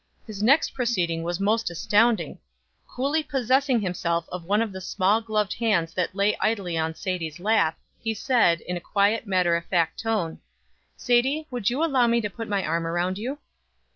His 0.25 0.41
next 0.41 0.71
proceeding 0.73 1.21
was 1.21 1.39
most 1.39 1.69
astounding; 1.69 2.39
coolly 2.87 3.21
possessing 3.21 3.81
himself 3.81 4.27
of 4.29 4.43
one 4.45 4.63
of 4.63 4.71
the 4.71 4.81
small 4.81 5.21
gloved 5.21 5.53
hands 5.53 5.93
that 5.93 6.15
lay 6.15 6.35
idly 6.39 6.75
in 6.75 6.95
Sadie's 6.95 7.39
lap, 7.39 7.77
he 7.99 8.15
said, 8.15 8.61
in 8.61 8.75
a 8.75 8.79
quiet, 8.81 9.27
matter 9.27 9.55
of 9.55 9.65
fact 9.67 9.99
tone: 10.01 10.39
"Sadie, 10.97 11.45
would 11.51 11.69
you 11.69 11.83
allow 11.83 12.07
me 12.07 12.19
to 12.19 12.31
put 12.31 12.47
my 12.49 12.65
arm 12.65 12.87
around 12.87 13.19
you?" 13.19 13.37